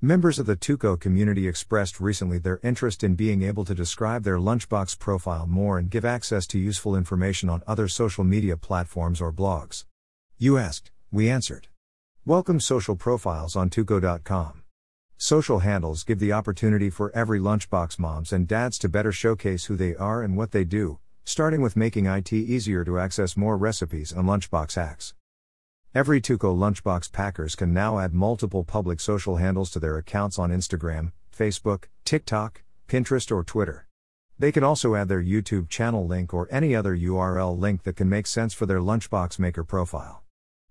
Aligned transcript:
Members 0.00 0.38
of 0.38 0.46
the 0.46 0.54
Teuko 0.54 0.96
community 0.96 1.48
expressed 1.48 1.98
recently 1.98 2.38
their 2.38 2.60
interest 2.62 3.02
in 3.02 3.16
being 3.16 3.42
able 3.42 3.64
to 3.64 3.74
describe 3.74 4.22
their 4.22 4.38
lunchbox 4.38 4.96
profile 5.00 5.44
more 5.44 5.76
and 5.76 5.90
give 5.90 6.04
access 6.04 6.46
to 6.46 6.56
useful 6.56 6.94
information 6.94 7.48
on 7.48 7.64
other 7.66 7.88
social 7.88 8.22
media 8.22 8.56
platforms 8.56 9.20
or 9.20 9.32
blogs. 9.32 9.86
You 10.36 10.56
asked, 10.56 10.92
we 11.10 11.28
answered. 11.28 11.66
Welcome 12.24 12.60
social 12.60 12.94
profiles 12.94 13.56
on 13.56 13.70
Teuko.com. 13.70 14.62
Social 15.16 15.58
handles 15.58 16.04
give 16.04 16.20
the 16.20 16.32
opportunity 16.32 16.90
for 16.90 17.10
every 17.12 17.40
lunchbox 17.40 17.98
moms 17.98 18.32
and 18.32 18.46
dads 18.46 18.78
to 18.78 18.88
better 18.88 19.10
showcase 19.10 19.64
who 19.64 19.74
they 19.74 19.96
are 19.96 20.22
and 20.22 20.36
what 20.36 20.52
they 20.52 20.62
do, 20.62 21.00
starting 21.24 21.60
with 21.60 21.76
making 21.76 22.06
IT 22.06 22.32
easier 22.32 22.84
to 22.84 23.00
access 23.00 23.36
more 23.36 23.56
recipes 23.56 24.12
and 24.12 24.28
lunchbox 24.28 24.76
hacks. 24.76 25.14
Every 25.98 26.20
Teuko 26.20 26.56
lunchbox 26.56 27.10
packers 27.10 27.56
can 27.56 27.74
now 27.74 27.98
add 27.98 28.14
multiple 28.14 28.62
public 28.62 29.00
social 29.00 29.34
handles 29.34 29.68
to 29.72 29.80
their 29.80 29.98
accounts 29.98 30.38
on 30.38 30.50
Instagram, 30.50 31.10
Facebook, 31.36 31.86
TikTok, 32.04 32.62
Pinterest, 32.86 33.32
or 33.32 33.42
Twitter. 33.42 33.88
They 34.38 34.52
can 34.52 34.62
also 34.62 34.94
add 34.94 35.08
their 35.08 35.20
YouTube 35.20 35.68
channel 35.68 36.06
link 36.06 36.32
or 36.32 36.46
any 36.52 36.72
other 36.72 36.96
URL 36.96 37.58
link 37.58 37.82
that 37.82 37.96
can 37.96 38.08
make 38.08 38.28
sense 38.28 38.54
for 38.54 38.64
their 38.64 38.78
lunchbox 38.78 39.40
maker 39.40 39.64
profile. 39.64 40.22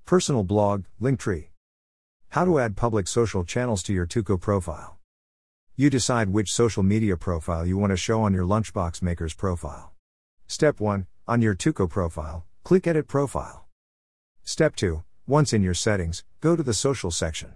Personal 0.06 0.46
blog, 0.46 0.86
Linktree. 1.02 1.48
How 2.30 2.46
to 2.46 2.58
add 2.60 2.78
public 2.78 3.06
social 3.06 3.44
channels 3.44 3.84
to 3.84 3.94
your 3.94 4.08
Teuko 4.08 4.40
profile. 4.40 4.98
You 5.76 5.90
decide 5.90 6.30
which 6.30 6.54
social 6.54 6.84
media 6.84 7.18
profile 7.18 7.66
you 7.66 7.78
want 7.78 7.92
to 7.92 7.98
show 7.98 8.22
on 8.22 8.34
your 8.34 8.46
lunchbox 8.46 9.02
maker's 9.02 9.34
profile. 9.34 9.92
Step 10.48 10.80
1 10.80 11.06
On 11.28 11.42
your 11.42 11.54
Teuko 11.54 11.90
profile, 11.90 12.46
click 12.64 12.88
Edit 12.88 13.10
Profile. 13.10 13.68
Step 14.46 14.78
2 14.78 15.04
once 15.28 15.52
in 15.52 15.62
your 15.62 15.74
settings, 15.74 16.24
go 16.40 16.56
to 16.56 16.64
the 16.64 16.74
social 16.74 17.12
section. 17.12 17.54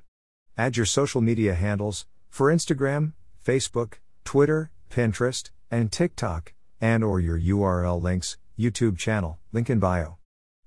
Add 0.57 0.75
your 0.75 0.85
social 0.85 1.21
media 1.21 1.53
handles 1.55 2.05
for 2.29 2.53
Instagram, 2.53 3.13
Facebook, 3.45 3.93
Twitter, 4.25 4.71
Pinterest, 4.89 5.49
and 5.71 5.89
TikTok, 5.89 6.53
and 6.81 7.01
or 7.01 7.21
your 7.21 7.39
URL 7.39 8.01
links, 8.01 8.37
YouTube 8.59 8.97
channel, 8.97 9.39
link 9.53 9.69
in 9.69 9.79
bio. 9.79 10.17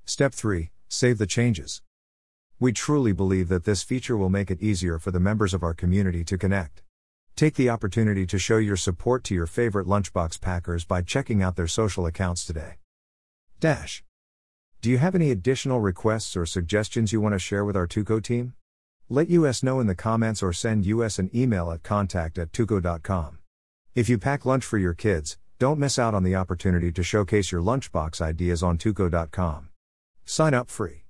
Step 0.07 0.33
3, 0.33 0.71
save 0.89 1.19
the 1.19 1.27
changes. 1.27 1.83
We 2.59 2.73
truly 2.73 3.13
believe 3.13 3.49
that 3.49 3.65
this 3.65 3.83
feature 3.83 4.17
will 4.17 4.31
make 4.31 4.51
it 4.51 4.63
easier 4.63 4.99
for 4.99 5.11
the 5.11 5.21
members 5.21 5.53
of 5.53 5.63
our 5.63 5.75
community 5.75 6.25
to 6.25 6.39
connect. 6.39 6.83
Take 7.37 7.57
the 7.57 7.69
opportunity 7.69 8.25
to 8.27 8.39
show 8.39 8.57
your 8.57 8.77
support 8.77 9.25
to 9.25 9.35
your 9.35 9.47
favorite 9.47 9.87
lunchbox 9.87 10.41
packers 10.41 10.87
by 10.87 11.03
checking 11.03 11.43
out 11.43 11.57
their 11.57 11.67
social 11.67 12.07
accounts 12.07 12.47
today. 12.47 12.77
Dash 13.61 14.03
do 14.85 14.91
you 14.91 14.99
have 14.99 15.15
any 15.15 15.31
additional 15.31 15.81
requests 15.81 16.37
or 16.37 16.45
suggestions 16.45 17.11
you 17.11 17.19
want 17.19 17.35
to 17.35 17.39
share 17.39 17.65
with 17.65 17.75
our 17.75 17.87
Teuko 17.87 18.23
team? 18.23 18.53
Let 19.09 19.31
us 19.31 19.63
know 19.63 19.81
in 19.81 19.87
the 19.87 19.95
comments 19.95 20.43
or 20.43 20.53
send 20.53 20.85
us 20.85 21.19
an 21.19 21.31
email 21.35 21.73
at 21.73 21.83
contact 21.83 22.37
at 22.37 22.53
teuko.com. 22.53 23.39
If 23.95 24.11
you 24.11 24.19
pack 24.19 24.45
lunch 24.45 24.63
for 24.63 24.77
your 24.77 24.93
kids, 24.93 25.39
don't 25.59 25.79
miss 25.79 25.99
out 25.99 26.13
on 26.13 26.23
the 26.23 26.35
opportunity 26.35 26.93
to 26.93 27.03
showcase 27.03 27.51
your 27.51 27.63
lunchbox 27.63 28.21
ideas 28.21 28.63
on 28.63 28.77
teuko.com. 28.77 29.71
Sign 30.27 30.53
up 30.53 30.69
free. 30.69 31.04